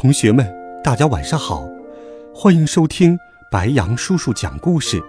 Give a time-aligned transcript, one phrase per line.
[0.00, 0.48] 同学们，
[0.80, 1.68] 大家晚上好，
[2.32, 3.18] 欢迎收听
[3.50, 5.02] 白杨叔叔讲故事。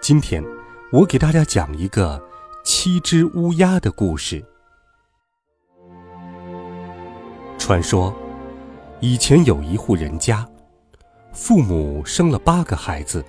[0.00, 0.42] 今天
[0.90, 2.18] 我给大家讲一个
[2.64, 4.42] 七只乌鸦的故事。
[7.58, 8.10] 传说
[9.00, 10.48] 以前有一户人家，
[11.34, 13.22] 父母生了八个孩子，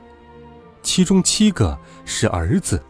[0.81, 2.81] 其中七个是儿子，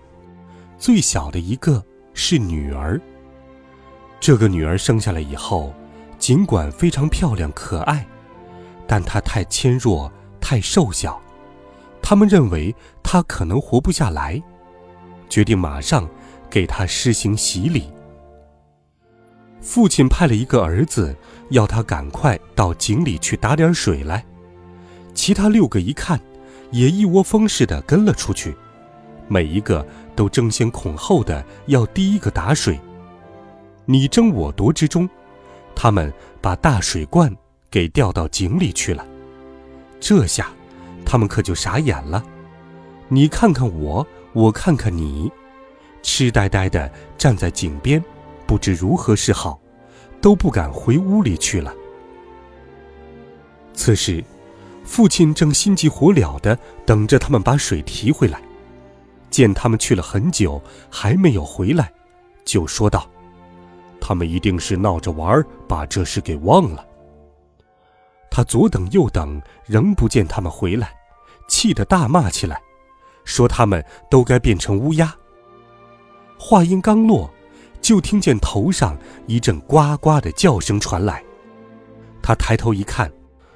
[0.77, 3.01] 最小的一个是女儿。
[4.19, 5.73] 这个女儿生下来以后。
[6.25, 8.03] 尽管非常漂亮可爱，
[8.87, 11.21] 但她太纤弱、太瘦小，
[12.01, 14.41] 他们认为她可能活不下来，
[15.29, 16.09] 决定马上
[16.49, 17.93] 给她施行洗礼。
[19.61, 21.15] 父亲派了一个儿子，
[21.51, 24.25] 要他赶快到井里去打点水来。
[25.13, 26.19] 其他六个一看，
[26.71, 28.57] 也一窝蜂似的跟了出去，
[29.27, 32.79] 每一个都争先恐后的要第一个打水。
[33.85, 35.07] 你争我夺之中。
[35.75, 37.35] 他们把大水罐
[37.69, 39.05] 给掉到井里去了，
[39.99, 40.49] 这下，
[41.05, 42.23] 他们可就傻眼了。
[43.07, 45.31] 你看看我，我看看你，
[46.01, 48.03] 痴呆呆的站在井边，
[48.47, 49.59] 不知如何是好，
[50.21, 51.73] 都不敢回屋里去了。
[53.73, 54.23] 此时，
[54.83, 58.41] 父亲正心急火燎的等着他们把水提回来，
[59.29, 61.91] 见他们去了很久还没有回来，
[62.45, 63.07] 就说道。
[64.07, 66.85] 他们一定是闹着玩，把这事给忘了。
[68.29, 70.93] 他左等右等，仍不见他们回来，
[71.47, 72.61] 气得大骂起来，
[73.23, 75.11] 说他们都该变成乌鸦。
[76.37, 77.33] 话音刚落，
[77.81, 78.95] 就听见头上
[79.25, 81.23] 一阵呱呱的叫声传来。
[82.21, 83.11] 他抬头一看，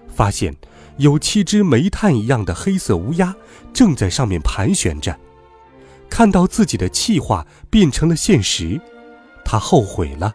[0.08, 0.56] 发现
[0.98, 3.36] 有七只煤炭一样的黑色乌鸦
[3.72, 5.16] 正在上面盘旋着。
[6.09, 8.82] 看到自己的气话变成了现实。
[9.52, 10.32] 他后悔了，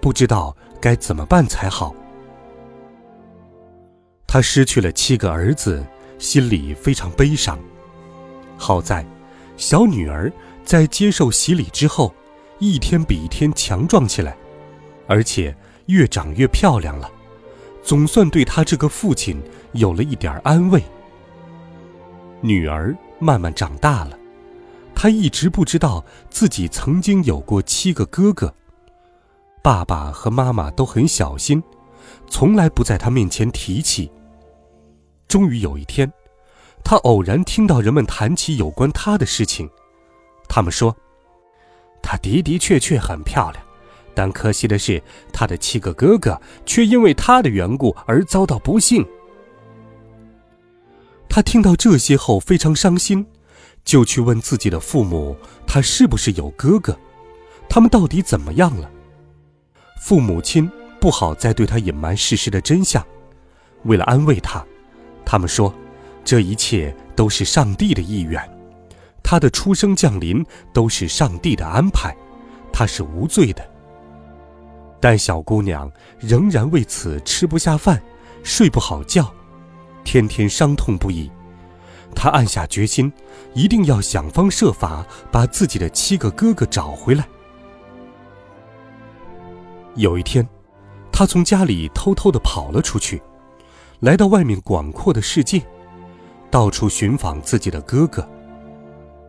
[0.00, 1.92] 不知道该怎么办才好。
[4.24, 5.84] 他失去了七个儿子，
[6.16, 7.58] 心里非常悲伤。
[8.56, 9.04] 好在，
[9.56, 10.32] 小女儿
[10.64, 12.14] 在接受洗礼之后，
[12.60, 14.36] 一天比一天强壮起来，
[15.08, 15.52] 而且
[15.86, 17.10] 越长越漂亮了，
[17.82, 19.42] 总算对他这个父亲
[19.72, 20.80] 有了一点安慰。
[22.40, 24.16] 女儿慢慢长大了。
[24.96, 28.52] 他一直不知道自己曾经有过七个哥哥。
[29.62, 31.62] 爸爸和妈妈都很小心，
[32.28, 34.10] 从来不在他面前提起。
[35.28, 36.10] 终于有一天，
[36.82, 39.68] 他偶然听到人们谈起有关他的事情。
[40.48, 40.96] 他们说，
[42.02, 43.62] 他的的确确很漂亮，
[44.14, 49.06] 但可惜的是，他的七个哥哥却因为他的缘故而遭到不幸。
[51.28, 53.26] 他听到这些后非常伤心。
[53.86, 55.34] 就去问自己的父母，
[55.66, 56.94] 他是不是有哥哥？
[57.68, 58.90] 他们到底怎么样了？
[60.02, 60.70] 父母亲
[61.00, 63.02] 不好再对他隐瞒事实的真相。
[63.84, 64.62] 为了安慰他，
[65.24, 65.72] 他们说，
[66.24, 68.42] 这一切都是上帝的意愿，
[69.22, 72.14] 他的出生降临都是上帝的安排，
[72.72, 73.64] 他是无罪的。
[74.98, 78.02] 但小姑娘仍然为此吃不下饭，
[78.42, 79.32] 睡不好觉，
[80.02, 81.30] 天天伤痛不已。
[82.14, 83.12] 他暗下决心，
[83.52, 87.28] 一定要想方设法把自己的七个哥哥找回来。
[89.96, 90.46] 有一天，
[91.12, 93.22] 他从家里偷偷的跑了出去，
[94.00, 95.62] 来到外面广阔的世界，
[96.50, 98.26] 到处寻访自己的哥哥。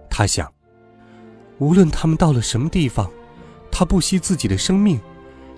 [0.09, 0.51] 他想，
[1.57, 3.09] 无论他们到了什么地方，
[3.71, 4.99] 他不惜自己的生命，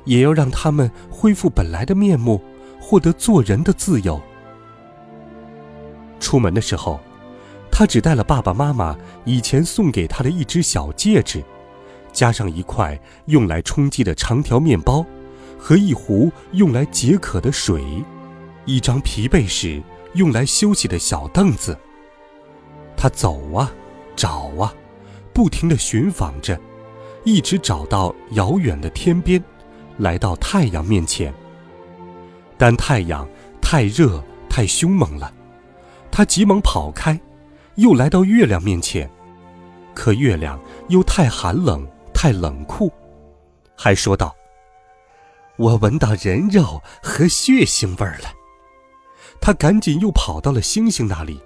[0.05, 2.41] 也要让他们恢复本来的面目，
[2.81, 4.19] 获得做人的自由。
[6.19, 6.99] 出门的时候。
[7.79, 8.93] 他只带了爸爸妈妈
[9.23, 11.41] 以前送给他的一只小戒指，
[12.11, 15.05] 加上一块用来充饥的长条面包，
[15.57, 18.03] 和一壶用来解渴的水，
[18.65, 19.81] 一张疲惫时
[20.15, 21.79] 用来休息的小凳子。
[22.97, 23.71] 他走啊，
[24.13, 24.73] 找啊，
[25.31, 26.59] 不停地寻访着，
[27.23, 29.41] 一直找到遥远的天边，
[29.99, 31.33] 来到太阳面前。
[32.57, 33.25] 但太阳
[33.61, 35.33] 太热太凶猛了，
[36.11, 37.17] 他急忙跑开。
[37.79, 39.09] 又来到月亮面前，
[39.95, 40.59] 可月亮
[40.89, 42.91] 又太寒冷、太冷酷，
[43.73, 44.35] 还说道
[45.55, 48.33] ：“我闻到人肉和血腥味儿了。
[49.39, 51.39] 他赶紧又跑到了星星那里，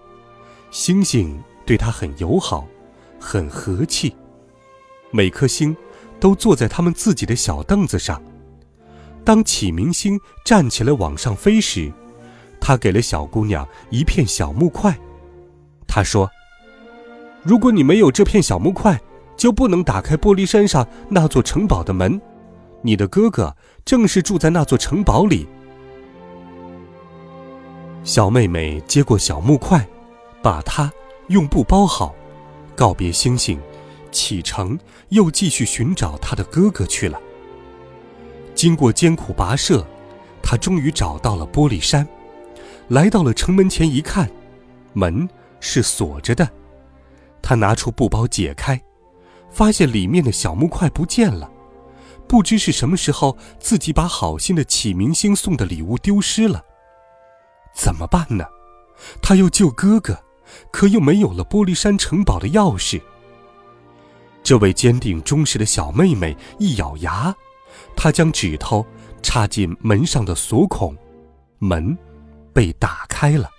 [0.71, 2.67] 星星对他很友好，
[3.19, 4.15] 很和气。
[5.11, 5.77] 每颗星
[6.19, 8.19] 都坐在他们自己的小凳子上。
[9.23, 11.93] 当启明星站起来往上飞时，
[12.59, 14.97] 他给了小姑娘一片小木块。
[15.95, 16.27] 他说
[17.45, 18.99] ：“如果你没有这片小木块，
[19.37, 22.19] 就不能打开玻璃山上那座城堡的门。
[22.81, 23.55] 你的哥哥
[23.85, 25.47] 正是住在那座城堡里。”
[28.03, 29.87] 小妹妹接过小木块，
[30.41, 30.91] 把它
[31.27, 32.15] 用布包好，
[32.75, 33.59] 告别星星，
[34.11, 34.75] 启程
[35.09, 37.21] 又继续寻找她的哥哥去了。
[38.55, 39.85] 经过艰苦跋涉，
[40.41, 42.07] 她终于找到了玻璃山，
[42.87, 44.27] 来到了城门前一看，
[44.93, 45.29] 门
[45.63, 46.47] 是锁着的。
[47.41, 48.79] 他拿出布包解开，
[49.49, 51.49] 发现里面的小木块不见了，
[52.27, 56.61] 不知是什么时候自己把好心的启明星送的礼物丢失了。
[57.73, 58.45] 怎么办呢？
[59.21, 60.21] 他又救哥哥，
[60.69, 63.01] 可又没有了玻璃山城堡的钥匙。
[64.43, 67.33] 这位坚定忠实的小妹妹一咬牙，
[67.95, 68.85] 她将指头
[69.21, 70.95] 插进门上的锁孔，
[71.59, 71.97] 门
[72.53, 73.49] 被打开了。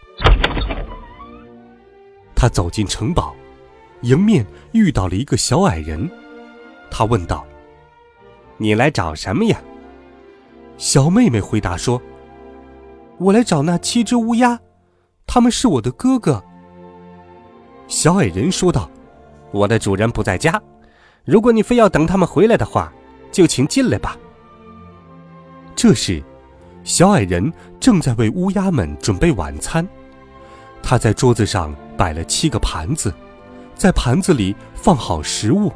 [2.44, 3.34] 他走进城堡，
[4.02, 6.10] 迎面遇到了一个小矮人。
[6.90, 7.42] 他问道
[8.60, 9.58] ：“你来找什么呀？”
[10.76, 11.98] 小妹妹回答说。
[13.16, 14.60] 我来找那七只乌鸦，
[15.26, 16.44] 他们是我的哥哥。
[17.88, 18.90] 小矮人说道
[19.50, 20.60] ：“我的主人不在家，
[21.24, 22.92] 如果你非要等他们回来的话，
[23.32, 24.18] 就请进来吧。”
[25.74, 26.22] 这时，
[26.82, 27.50] 小矮人
[27.80, 29.88] 正在为乌鸦们准备晚餐。
[30.82, 33.12] 他在桌子上摆了七个盘子，
[33.74, 35.72] 在盘子里放好食物，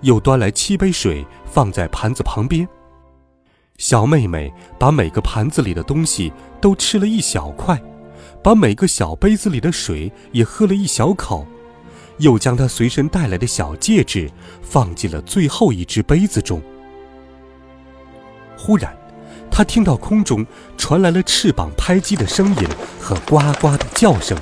[0.00, 2.66] 又端来七杯水放在盘子旁边。
[3.76, 7.80] 小妹妹把每个盘子里的东西都吃了一小块，
[8.42, 11.44] 把每个小杯子里的水也喝了一小口，
[12.18, 14.30] 又将她随身带来的小戒指
[14.62, 16.62] 放进了最后一只杯子中。
[18.56, 18.96] 忽然，
[19.50, 20.46] 她听到空中
[20.76, 22.68] 传来了翅膀拍击的声音
[23.00, 24.38] 和呱呱的叫声。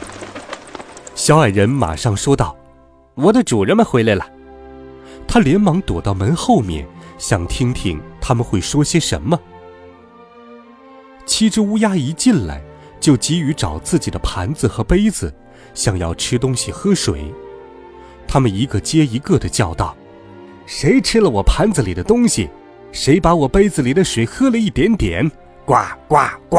[1.24, 2.56] 小矮人马上说道
[3.14, 4.28] ：“我的主人们回来了。”
[5.24, 6.84] 他连忙躲到门后面。
[7.16, 9.38] 想听听他们会说些什么。
[11.24, 12.60] 七只乌鸦一进来，
[12.98, 15.32] 就急于找自己的盘子和杯子，
[15.74, 17.32] 想要吃东西喝水。
[18.26, 19.96] 他们一个接一个的叫道
[20.66, 22.50] ：“谁吃了我盘子里的东西？
[22.90, 25.30] 谁把我杯子里的水喝了一点点？”
[25.64, 25.76] 呱
[26.08, 26.16] 呱
[26.48, 26.58] 呱！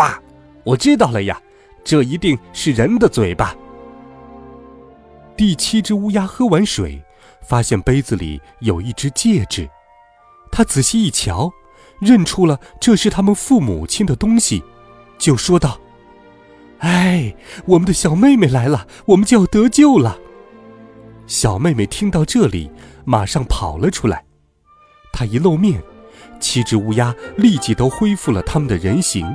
[0.63, 1.37] 我知道了呀，
[1.83, 3.53] 这一定是人的嘴巴。
[5.35, 7.03] 第七只乌鸦喝完水，
[7.41, 9.67] 发现杯子里有一只戒指。
[10.51, 11.51] 他仔细一瞧，
[11.99, 14.63] 认出了这是他们父母亲的东西，
[15.17, 15.79] 就说道
[16.79, 17.35] ：“哎，
[17.65, 20.19] 我们的小妹妹来了，我们就要得救了。”
[21.25, 22.69] 小妹妹听到这里，
[23.03, 24.23] 马上跑了出来。
[25.11, 25.81] 她一露面，
[26.39, 29.25] 七只乌鸦立即都恢复了他们的人形，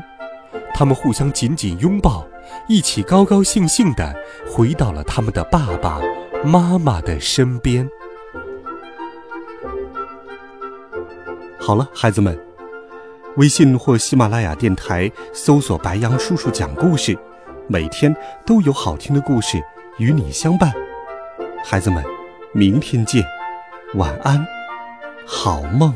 [0.72, 2.24] 他们互相紧紧拥抱，
[2.68, 4.14] 一起高高兴兴地
[4.46, 6.00] 回到了他们的爸爸
[6.44, 7.88] 妈妈的身边。
[11.58, 12.38] 好了，孩子们，
[13.36, 17.16] 微信或喜马拉雅电台搜索“白羊叔叔讲故事”，
[17.68, 18.14] 每天
[18.46, 19.62] 都有好听的故事
[19.98, 20.72] 与你相伴。
[21.64, 22.02] 孩子们，
[22.52, 23.22] 明天见，
[23.94, 24.46] 晚安，
[25.26, 25.94] 好梦。